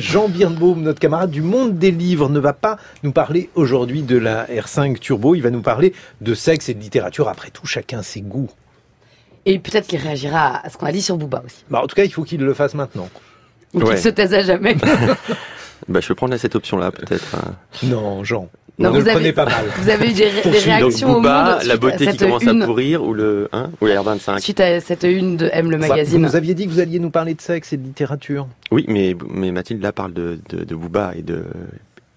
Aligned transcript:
Jean 0.00 0.28
Birnbaum, 0.28 0.82
notre 0.82 1.00
camarade 1.00 1.30
du 1.30 1.42
monde 1.42 1.78
des 1.78 1.90
livres, 1.90 2.28
ne 2.28 2.38
va 2.38 2.52
pas 2.52 2.78
nous 3.02 3.12
parler 3.12 3.50
aujourd'hui 3.54 4.02
de 4.02 4.16
la 4.16 4.46
R5 4.46 4.98
Turbo. 4.98 5.34
Il 5.34 5.42
va 5.42 5.50
nous 5.50 5.62
parler 5.62 5.92
de 6.20 6.34
sexe 6.34 6.68
et 6.68 6.74
de 6.74 6.80
littérature. 6.80 7.28
Après 7.28 7.50
tout, 7.50 7.66
chacun 7.66 8.02
ses 8.02 8.20
goûts. 8.20 8.50
Et 9.46 9.58
peut-être 9.58 9.86
qu'il 9.86 10.00
réagira 10.00 10.64
à 10.64 10.68
ce 10.68 10.76
qu'on 10.76 10.86
a 10.86 10.92
dit 10.92 11.02
sur 11.02 11.16
Booba 11.16 11.42
aussi. 11.44 11.64
Bah, 11.70 11.80
en 11.82 11.86
tout 11.86 11.96
cas, 11.96 12.04
il 12.04 12.12
faut 12.12 12.24
qu'il 12.24 12.40
le 12.40 12.54
fasse 12.54 12.74
maintenant. 12.74 13.08
Ou 13.74 13.80
qu'il 13.80 13.98
se 13.98 14.08
taise 14.08 14.34
à 14.34 14.42
jamais. 14.42 14.74
bah, 15.88 16.00
je 16.00 16.08
peux 16.08 16.14
prendre 16.14 16.36
cette 16.36 16.54
option-là, 16.54 16.90
peut-être. 16.90 17.36
Non, 17.82 18.24
Jean. 18.24 18.48
Non, 18.78 18.92
vous, 18.92 19.08
avez, 19.08 19.32
pas 19.32 19.44
mal. 19.44 19.64
vous 19.76 19.88
avez 19.88 20.10
eu 20.10 20.12
des, 20.12 20.28
réactions 20.28 21.16
au 21.16 21.20
monde 21.20 21.24
la 21.66 21.76
beauté 21.76 22.06
qui 22.06 22.16
commence 22.16 22.46
à 22.46 22.54
pourrir 22.64 23.02
ou 23.02 23.12
le 23.12 23.48
hein, 23.52 23.70
ou 23.80 23.86
la 23.86 24.00
R25 24.02 24.38
suite 24.40 24.60
à 24.60 24.80
cette 24.80 25.02
une 25.02 25.36
de 25.36 25.50
M 25.52 25.70
le 25.70 25.78
magazine. 25.78 26.18
Vous 26.20 26.24
nous 26.24 26.36
aviez 26.36 26.54
dit 26.54 26.66
que 26.66 26.70
vous 26.70 26.80
alliez 26.80 27.00
nous 27.00 27.10
parler 27.10 27.34
de 27.34 27.40
sexe 27.40 27.72
et 27.72 27.76
de 27.76 27.82
littérature. 27.82 28.46
Oui, 28.70 28.84
mais 28.86 29.16
mais 29.28 29.50
Mathilde 29.50 29.82
là 29.82 29.92
parle 29.92 30.12
de 30.12 30.38
de, 30.48 30.64
de 30.64 30.74
Booba 30.76 31.12
et 31.16 31.22
de 31.22 31.42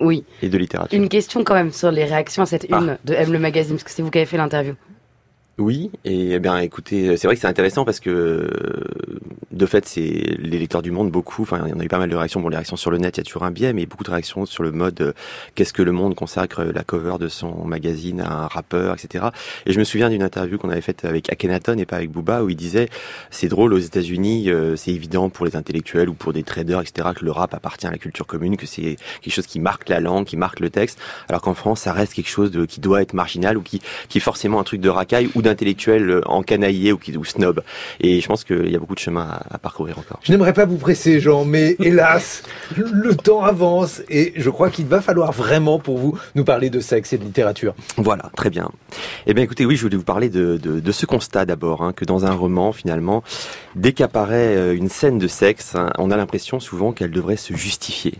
oui. 0.00 0.24
et 0.42 0.48
de 0.48 0.56
littérature. 0.56 0.98
Une 0.98 1.10
question 1.10 1.44
quand 1.44 1.54
même 1.54 1.72
sur 1.72 1.90
les 1.90 2.04
réactions 2.04 2.42
à 2.42 2.46
cette 2.46 2.66
ah. 2.70 2.78
une 2.78 2.98
de 3.04 3.12
M 3.12 3.32
le 3.32 3.38
magazine 3.38 3.74
parce 3.74 3.84
que 3.84 3.90
c'est 3.90 4.02
vous 4.02 4.10
qui 4.10 4.18
avez 4.18 4.26
fait 4.26 4.38
l'interview. 4.38 4.74
Oui, 5.58 5.90
et 6.04 6.32
eh 6.32 6.38
bien 6.38 6.58
écoutez, 6.58 7.16
c'est 7.16 7.26
vrai 7.26 7.34
que 7.34 7.40
c'est 7.40 7.46
intéressant 7.46 7.84
parce 7.86 8.00
que 8.00 8.50
de 9.56 9.66
fait, 9.66 9.86
c'est 9.86 10.00
les 10.00 10.58
lecteurs 10.58 10.82
du 10.82 10.90
monde 10.90 11.10
beaucoup. 11.10 11.42
Enfin, 11.42 11.62
il 11.66 11.70
y 11.70 11.72
en 11.72 11.80
a 11.80 11.84
eu 11.84 11.88
pas 11.88 11.98
mal 11.98 12.10
de 12.10 12.16
réactions. 12.16 12.40
Bon, 12.40 12.48
les 12.48 12.56
réactions 12.56 12.76
sur 12.76 12.90
le 12.90 12.98
net, 12.98 13.16
il 13.16 13.20
y 13.20 13.22
a 13.22 13.24
toujours 13.24 13.44
un 13.44 13.50
biais, 13.50 13.72
mais 13.72 13.86
beaucoup 13.86 14.04
de 14.04 14.10
réactions 14.10 14.46
sur 14.46 14.62
le 14.62 14.72
mode 14.72 15.00
euh, 15.00 15.12
qu'est-ce 15.54 15.72
que 15.72 15.82
le 15.82 15.92
monde 15.92 16.14
consacre 16.14 16.62
la 16.62 16.84
cover 16.84 17.16
de 17.18 17.28
son 17.28 17.64
magazine 17.64 18.20
à 18.20 18.32
un 18.32 18.46
rappeur, 18.46 18.94
etc. 18.94 19.26
Et 19.66 19.72
je 19.72 19.78
me 19.78 19.84
souviens 19.84 20.10
d'une 20.10 20.22
interview 20.22 20.58
qu'on 20.58 20.70
avait 20.70 20.80
faite 20.80 21.04
avec 21.04 21.30
Akhenaton 21.32 21.78
et 21.78 21.86
pas 21.86 21.96
avec 21.96 22.10
Booba 22.10 22.42
où 22.42 22.50
il 22.50 22.56
disait 22.56 22.88
c'est 23.30 23.48
drôle 23.48 23.72
aux 23.72 23.78
États-Unis, 23.78 24.50
euh, 24.50 24.76
c'est 24.76 24.92
évident 24.92 25.28
pour 25.30 25.46
les 25.46 25.56
intellectuels 25.56 26.08
ou 26.08 26.14
pour 26.14 26.32
des 26.32 26.42
traders, 26.42 26.80
etc. 26.80 27.08
que 27.16 27.24
le 27.24 27.30
rap 27.30 27.54
appartient 27.54 27.86
à 27.86 27.90
la 27.90 27.98
culture 27.98 28.26
commune, 28.26 28.56
que 28.56 28.66
c'est 28.66 28.96
quelque 29.22 29.34
chose 29.34 29.46
qui 29.46 29.60
marque 29.60 29.88
la 29.88 30.00
langue, 30.00 30.24
qui 30.24 30.36
marque 30.36 30.60
le 30.60 30.70
texte, 30.70 30.98
alors 31.28 31.40
qu'en 31.40 31.54
France, 31.54 31.80
ça 31.80 31.92
reste 31.92 32.14
quelque 32.14 32.28
chose 32.28 32.50
de, 32.50 32.64
qui 32.64 32.80
doit 32.80 33.02
être 33.02 33.14
marginal 33.14 33.56
ou 33.56 33.62
qui, 33.62 33.80
qui 34.08 34.18
est 34.18 34.20
forcément 34.20 34.60
un 34.60 34.64
truc 34.64 34.80
de 34.80 34.88
racaille 34.88 35.30
ou 35.34 35.42
d'intellectuel 35.42 36.10
euh, 36.10 36.20
encanaillé 36.26 36.92
ou, 36.92 36.98
qui, 36.98 37.16
ou 37.16 37.24
snob. 37.24 37.62
Et 38.00 38.20
je 38.20 38.26
pense 38.26 38.44
qu'il 38.44 38.70
y 38.70 38.76
a 38.76 38.78
beaucoup 38.78 38.94
de 38.94 39.00
chemin 39.00 39.26
à, 39.28 39.45
à 39.50 39.58
parcourir 39.58 39.98
encore. 39.98 40.20
Je 40.22 40.32
n'aimerais 40.32 40.52
pas 40.52 40.64
vous 40.64 40.76
presser, 40.76 41.20
Jean, 41.20 41.44
mais 41.44 41.76
hélas, 41.80 42.42
le 42.76 43.14
temps 43.14 43.44
avance 43.44 44.02
et 44.08 44.32
je 44.36 44.50
crois 44.50 44.70
qu'il 44.70 44.86
va 44.86 45.00
falloir 45.00 45.32
vraiment 45.32 45.78
pour 45.78 45.98
vous 45.98 46.18
nous 46.34 46.44
parler 46.44 46.70
de 46.70 46.80
sexe 46.80 47.12
et 47.12 47.18
de 47.18 47.24
littérature. 47.24 47.74
Voilà, 47.96 48.30
très 48.36 48.50
bien. 48.50 48.70
Eh 49.26 49.34
bien, 49.34 49.44
écoutez, 49.44 49.66
oui, 49.66 49.76
je 49.76 49.82
voulais 49.82 49.96
vous 49.96 50.04
parler 50.04 50.28
de, 50.28 50.56
de, 50.56 50.92
ce 50.92 51.06
constat 51.06 51.44
d'abord, 51.44 51.82
hein, 51.82 51.92
que 51.92 52.04
dans 52.04 52.24
un 52.26 52.32
roman, 52.32 52.72
finalement, 52.72 53.22
dès 53.74 53.92
qu'apparaît 53.92 54.56
euh, 54.56 54.76
une 54.76 54.88
scène 54.88 55.18
de 55.18 55.28
sexe, 55.28 55.74
hein, 55.74 55.90
on 55.98 56.10
a 56.10 56.16
l'impression 56.16 56.60
souvent 56.60 56.92
qu'elle 56.92 57.10
devrait 57.10 57.36
se 57.36 57.54
justifier. 57.54 58.14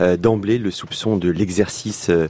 Euh, 0.00 0.16
d'emblée, 0.16 0.58
le 0.58 0.70
soupçon 0.70 1.16
de 1.16 1.30
l'exercice 1.30 2.10
euh, 2.10 2.28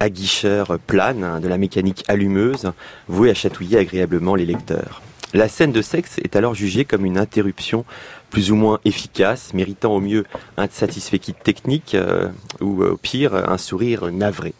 aguicheur 0.00 0.78
plane, 0.86 1.24
hein, 1.24 1.40
de 1.40 1.48
la 1.48 1.58
mécanique 1.58 2.04
allumeuse, 2.08 2.72
vouée 3.08 3.30
à 3.30 3.34
chatouiller 3.34 3.78
agréablement 3.78 4.34
les 4.34 4.46
lecteurs. 4.46 5.02
La 5.34 5.48
scène 5.48 5.72
de 5.72 5.80
sexe 5.80 6.18
est 6.18 6.36
alors 6.36 6.54
jugée 6.54 6.84
comme 6.84 7.06
une 7.06 7.16
interruption 7.16 7.86
plus 8.28 8.50
ou 8.50 8.54
moins 8.54 8.80
efficace, 8.84 9.54
méritant 9.54 9.94
au 9.94 10.00
mieux 10.00 10.24
un 10.58 10.68
satisfait 10.68 11.18
technique 11.18 11.94
euh, 11.94 12.28
ou 12.60 12.82
au 12.82 12.96
pire 12.98 13.34
un 13.34 13.56
sourire 13.56 14.12
navré. 14.12 14.52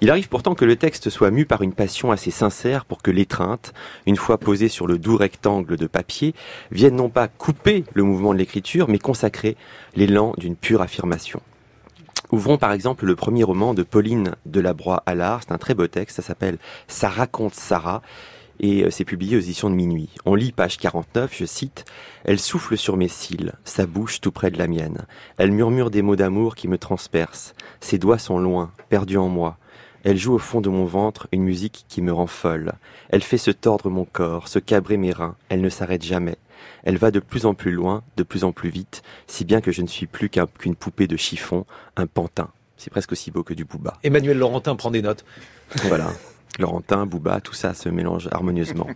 Il 0.00 0.10
arrive 0.10 0.28
pourtant 0.28 0.54
que 0.54 0.64
le 0.64 0.76
texte 0.76 1.10
soit 1.10 1.32
mu 1.32 1.44
par 1.44 1.62
une 1.62 1.72
passion 1.72 2.12
assez 2.12 2.30
sincère 2.30 2.84
pour 2.84 3.02
que 3.02 3.10
l'étreinte, 3.10 3.72
une 4.06 4.16
fois 4.16 4.38
posée 4.38 4.68
sur 4.68 4.86
le 4.86 4.98
doux 4.98 5.16
rectangle 5.16 5.76
de 5.76 5.86
papier, 5.88 6.34
vienne 6.70 6.96
non 6.96 7.08
pas 7.08 7.26
couper 7.26 7.84
le 7.92 8.04
mouvement 8.04 8.32
de 8.32 8.38
l'écriture, 8.38 8.88
mais 8.88 8.98
consacrer 8.98 9.56
l'élan 9.96 10.34
d'une 10.38 10.56
pure 10.56 10.82
affirmation. 10.82 11.40
Ouvrons 12.30 12.58
par 12.58 12.72
exemple 12.72 13.06
le 13.06 13.16
premier 13.16 13.44
roman 13.44 13.74
de 13.74 13.82
Pauline 13.82 14.36
Delabroix 14.46 15.02
Allard, 15.04 15.40
c'est 15.42 15.52
un 15.52 15.58
très 15.58 15.74
beau 15.74 15.86
texte, 15.86 16.16
ça 16.16 16.22
s'appelle 16.22 16.58
Ça 16.86 17.08
raconte 17.08 17.54
Sarah, 17.54 18.02
et 18.62 18.84
euh, 18.84 18.90
c'est 18.90 19.04
publié 19.04 19.36
aux 19.36 19.40
éditions 19.40 19.68
de 19.68 19.74
minuit. 19.74 20.08
On 20.24 20.34
lit 20.34 20.52
page 20.52 20.78
49, 20.78 21.36
je 21.36 21.44
cite, 21.44 21.84
Elle 22.24 22.38
souffle 22.38 22.78
sur 22.78 22.96
mes 22.96 23.08
cils, 23.08 23.52
sa 23.64 23.86
bouche 23.86 24.20
tout 24.20 24.32
près 24.32 24.50
de 24.50 24.58
la 24.58 24.68
mienne. 24.68 25.04
Elle 25.36 25.52
murmure 25.52 25.90
des 25.90 26.02
mots 26.02 26.16
d'amour 26.16 26.54
qui 26.54 26.68
me 26.68 26.78
transpercent. 26.78 27.54
Ses 27.80 27.98
doigts 27.98 28.18
sont 28.18 28.38
loin, 28.38 28.72
perdus 28.88 29.18
en 29.18 29.28
moi. 29.28 29.58
Elle 30.04 30.16
joue 30.16 30.34
au 30.34 30.38
fond 30.38 30.60
de 30.60 30.68
mon 30.68 30.84
ventre 30.84 31.28
une 31.32 31.42
musique 31.42 31.84
qui 31.88 32.02
me 32.02 32.12
rend 32.12 32.26
folle. 32.26 32.72
Elle 33.10 33.22
fait 33.22 33.38
se 33.38 33.50
tordre 33.50 33.90
mon 33.90 34.04
corps, 34.04 34.48
se 34.48 34.58
cabrer 34.58 34.96
mes 34.96 35.12
reins. 35.12 35.36
Elle 35.48 35.60
ne 35.60 35.68
s'arrête 35.68 36.02
jamais. 36.02 36.36
Elle 36.84 36.96
va 36.96 37.10
de 37.10 37.20
plus 37.20 37.46
en 37.46 37.54
plus 37.54 37.72
loin, 37.72 38.02
de 38.16 38.22
plus 38.22 38.44
en 38.44 38.52
plus 38.52 38.70
vite, 38.70 39.02
si 39.26 39.44
bien 39.44 39.60
que 39.60 39.72
je 39.72 39.82
ne 39.82 39.86
suis 39.86 40.06
plus 40.06 40.28
qu'une 40.28 40.74
poupée 40.74 41.06
de 41.06 41.16
chiffon, 41.16 41.66
un 41.96 42.06
pantin. 42.06 42.48
C'est 42.76 42.90
presque 42.90 43.12
aussi 43.12 43.30
beau 43.30 43.44
que 43.44 43.54
du 43.54 43.64
booba. 43.64 43.98
Emmanuel 44.02 44.38
Laurentin 44.38 44.74
prend 44.74 44.90
des 44.90 45.02
notes. 45.02 45.24
Voilà. 45.84 46.10
Laurentin, 46.58 47.06
Bouba, 47.06 47.40
tout 47.40 47.54
ça 47.54 47.74
se 47.74 47.88
mélange 47.88 48.28
harmonieusement. 48.30 48.86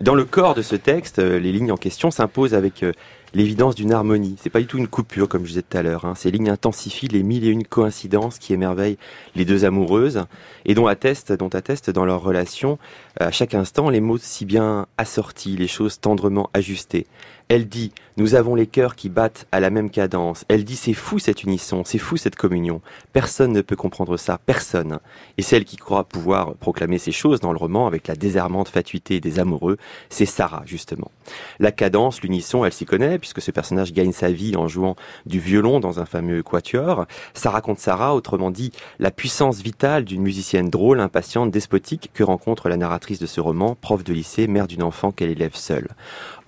Dans 0.00 0.14
le 0.14 0.24
corps 0.24 0.54
de 0.54 0.62
ce 0.62 0.76
texte, 0.76 1.18
euh, 1.18 1.38
les 1.38 1.52
lignes 1.52 1.72
en 1.72 1.76
question 1.76 2.10
s'imposent 2.10 2.54
avec 2.54 2.82
euh, 2.82 2.92
l'évidence 3.34 3.74
d'une 3.74 3.92
harmonie. 3.92 4.36
C'est 4.40 4.50
pas 4.50 4.60
du 4.60 4.66
tout 4.66 4.78
une 4.78 4.88
coupure, 4.88 5.28
comme 5.28 5.42
je 5.42 5.48
disais 5.48 5.62
tout 5.62 5.76
à 5.76 5.82
l'heure. 5.82 6.04
Hein. 6.04 6.14
Ces 6.14 6.30
lignes 6.30 6.50
intensifient 6.50 7.08
les 7.08 7.22
mille 7.22 7.44
et 7.44 7.48
une 7.48 7.66
coïncidences 7.66 8.38
qui 8.38 8.52
émerveillent 8.52 8.98
les 9.34 9.44
deux 9.44 9.64
amoureuses 9.64 10.24
et 10.64 10.74
dont 10.74 10.86
attestent, 10.86 11.32
dont 11.32 11.48
attestent 11.48 11.90
dans 11.90 12.04
leur 12.04 12.22
relation 12.22 12.78
à 13.18 13.30
chaque 13.30 13.54
instant 13.54 13.90
les 13.90 14.00
mots 14.00 14.18
si 14.18 14.44
bien 14.44 14.86
assortis, 14.98 15.56
les 15.56 15.68
choses 15.68 16.00
tendrement 16.00 16.50
ajustées. 16.54 17.06
Elle 17.50 17.68
dit 17.68 17.90
Nous 18.16 18.36
avons 18.36 18.54
les 18.54 18.68
cœurs 18.68 18.94
qui 18.94 19.08
battent 19.08 19.48
à 19.50 19.58
la 19.58 19.70
même 19.70 19.90
cadence. 19.90 20.44
Elle 20.46 20.62
dit 20.62 20.76
C'est 20.76 20.94
fou 20.94 21.18
cette 21.18 21.42
unisson, 21.42 21.82
c'est 21.84 21.98
fou 21.98 22.16
cette 22.16 22.36
communion. 22.36 22.80
Personne 23.12 23.52
ne 23.52 23.60
peut 23.60 23.74
comprendre 23.74 24.16
ça, 24.16 24.38
personne. 24.38 25.00
Et 25.36 25.42
celle 25.42 25.64
qui 25.64 25.76
croit 25.76 26.04
pouvoir 26.04 26.54
proclamer 26.54 26.98
ces 26.98 27.10
choses 27.10 27.40
dans 27.40 27.50
le 27.50 27.58
roman 27.58 27.88
avec 27.88 28.06
la 28.06 28.14
désarmante 28.14 28.68
fatuité 28.68 29.18
des 29.18 29.40
amoureux, 29.40 29.78
c'est 30.10 30.26
Sarah, 30.26 30.62
justement. 30.64 31.10
La 31.58 31.72
cadence, 31.72 32.22
l'unisson, 32.22 32.64
elle 32.64 32.72
s'y 32.72 32.86
connaît, 32.86 33.18
puisque 33.20 33.40
ce 33.40 33.50
personnage 33.50 33.92
gagne 33.92 34.12
sa 34.12 34.30
vie 34.30 34.56
en 34.56 34.66
jouant 34.66 34.96
du 35.26 35.38
violon 35.38 35.78
dans 35.78 36.00
un 36.00 36.06
fameux 36.06 36.42
quatuor. 36.42 37.06
Ça 37.34 37.50
raconte 37.50 37.78
Sarah, 37.78 38.14
autrement 38.14 38.50
dit, 38.50 38.72
la 38.98 39.10
puissance 39.10 39.60
vitale 39.60 40.04
d'une 40.04 40.22
musicienne 40.22 40.70
drôle, 40.70 41.00
impatiente, 41.00 41.50
despotique 41.50 42.10
que 42.12 42.24
rencontre 42.24 42.68
la 42.68 42.76
narratrice 42.76 43.20
de 43.20 43.26
ce 43.26 43.40
roman, 43.40 43.76
prof 43.80 44.02
de 44.02 44.12
lycée, 44.12 44.46
mère 44.46 44.66
d'une 44.66 44.82
enfant 44.82 45.12
qu'elle 45.12 45.30
élève 45.30 45.54
seule. 45.54 45.88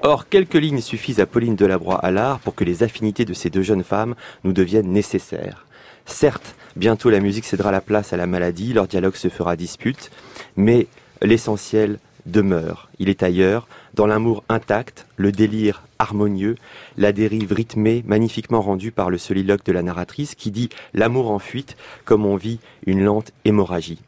Or, 0.02 0.28
quelques 0.28 0.54
lignes 0.54 0.80
suffisent 0.80 1.20
à 1.20 1.26
Pauline 1.26 1.54
Delabroix-Allard 1.54 2.40
pour 2.40 2.54
que 2.54 2.64
les 2.64 2.82
affinités 2.82 3.24
de 3.24 3.34
ces 3.34 3.50
deux 3.50 3.62
jeunes 3.62 3.84
femmes 3.84 4.14
nous 4.42 4.52
deviennent 4.52 4.90
nécessaires. 4.90 5.66
Certes, 6.06 6.56
bientôt 6.74 7.10
la 7.10 7.20
musique 7.20 7.44
cédera 7.44 7.70
la 7.70 7.80
place 7.80 8.12
à 8.12 8.16
la 8.16 8.26
maladie, 8.26 8.72
leur 8.72 8.88
dialogue 8.88 9.14
se 9.14 9.28
fera 9.28 9.54
dispute, 9.54 10.10
mais 10.56 10.88
l'essentiel 11.20 11.98
demeure. 12.26 12.88
Il 12.98 13.08
est 13.08 13.22
ailleurs, 13.22 13.66
dans 13.94 14.06
l'amour 14.06 14.44
intact, 14.48 15.06
le 15.16 15.32
délire 15.32 15.82
harmonieux, 15.98 16.56
la 16.96 17.12
dérive 17.12 17.52
rythmée, 17.52 18.02
magnifiquement 18.06 18.60
rendue 18.60 18.92
par 18.92 19.10
le 19.10 19.18
soliloque 19.18 19.64
de 19.64 19.72
la 19.72 19.82
narratrice 19.82 20.34
qui 20.34 20.50
dit 20.50 20.68
l'amour 20.94 21.30
en 21.30 21.38
fuite 21.38 21.76
comme 22.04 22.26
on 22.26 22.36
vit 22.36 22.60
une 22.86 23.04
lente 23.04 23.32
hémorragie. 23.44 24.00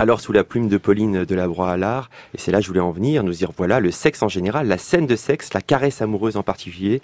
Alors 0.00 0.20
sous 0.20 0.32
la 0.32 0.44
plume 0.44 0.68
de 0.68 0.76
Pauline 0.76 1.24
de 1.24 1.34
la 1.34 1.44
à 1.44 1.76
l'art, 1.76 2.08
et 2.32 2.38
c'est 2.38 2.52
là 2.52 2.58
que 2.58 2.64
je 2.64 2.68
voulais 2.68 2.78
en 2.78 2.92
venir, 2.92 3.24
nous 3.24 3.32
dire 3.32 3.50
voilà, 3.56 3.80
le 3.80 3.90
sexe 3.90 4.22
en 4.22 4.28
général, 4.28 4.68
la 4.68 4.78
scène 4.78 5.06
de 5.06 5.16
sexe, 5.16 5.52
la 5.54 5.60
caresse 5.60 6.00
amoureuse 6.00 6.36
en 6.36 6.44
particulier, 6.44 7.02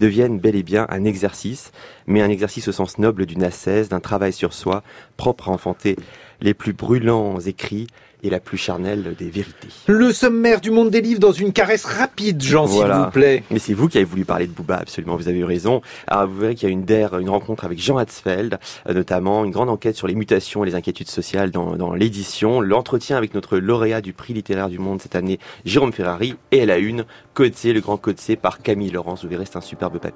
deviennent 0.00 0.38
bel 0.38 0.56
et 0.56 0.62
bien 0.62 0.86
un 0.88 1.04
exercice, 1.04 1.70
mais 2.06 2.22
un 2.22 2.30
exercice 2.30 2.68
au 2.68 2.72
sens 2.72 2.96
noble 2.96 3.26
d'une 3.26 3.44
ascèse, 3.44 3.90
d'un 3.90 4.00
travail 4.00 4.32
sur 4.32 4.54
soi, 4.54 4.82
propre 5.18 5.50
à 5.50 5.52
enfanter 5.52 5.96
les 6.40 6.54
plus 6.54 6.72
brûlants 6.72 7.38
écrits 7.40 7.88
et 8.22 8.30
la 8.30 8.40
plus 8.40 8.58
charnelle 8.58 9.14
des 9.18 9.30
vérités. 9.30 9.68
Le 9.86 10.12
sommaire 10.12 10.60
du 10.60 10.70
monde 10.70 10.90
des 10.90 11.00
livres 11.00 11.20
dans 11.20 11.32
une 11.32 11.52
caresse 11.52 11.84
rapide, 11.84 12.42
Jean, 12.42 12.66
s'il 12.66 12.84
vous 12.84 13.10
plaît. 13.10 13.42
Mais 13.50 13.58
c'est 13.58 13.74
vous 13.74 13.88
qui 13.88 13.98
avez 13.98 14.04
voulu 14.04 14.24
parler 14.24 14.46
de 14.46 14.52
Booba, 14.52 14.76
absolument, 14.76 15.16
vous 15.16 15.28
avez 15.28 15.38
eu 15.38 15.44
raison. 15.44 15.82
Alors 16.06 16.26
vous 16.26 16.38
verrez 16.38 16.54
qu'il 16.54 16.68
y 16.68 16.70
a 16.70 16.72
une 16.72 16.84
DER, 16.84 17.08
une 17.18 17.30
rencontre 17.30 17.64
avec 17.64 17.78
Jean 17.78 17.96
Hatzfeld, 17.96 18.58
euh, 18.88 18.94
notamment, 18.94 19.44
une 19.44 19.50
grande 19.50 19.68
enquête 19.68 19.96
sur 19.96 20.06
les 20.06 20.14
mutations 20.14 20.64
et 20.64 20.66
les 20.66 20.74
inquiétudes 20.74 21.08
sociales 21.08 21.50
dans, 21.50 21.76
dans 21.76 21.94
l'édition, 21.94 22.60
l'entretien 22.60 23.16
avec 23.16 23.34
notre 23.34 23.58
lauréat 23.58 24.00
du 24.00 24.12
prix 24.12 24.34
littéraire 24.34 24.68
du 24.68 24.78
monde 24.78 25.00
cette 25.00 25.16
année, 25.16 25.38
Jérôme 25.64 25.92
Ferrari, 25.92 26.34
et 26.52 26.58
elle 26.58 26.70
a 26.70 26.78
une, 26.78 27.04
Codé, 27.34 27.72
le 27.72 27.80
grand 27.80 27.96
Codé 27.96 28.36
par 28.36 28.60
Camille 28.60 28.90
Laurence, 28.90 29.22
vous 29.22 29.30
verrez, 29.30 29.44
c'est 29.46 29.56
un 29.56 29.60
superbe 29.60 29.98
papier. 29.98 30.08